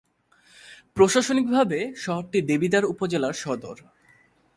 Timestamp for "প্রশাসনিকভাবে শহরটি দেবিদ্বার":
0.95-2.83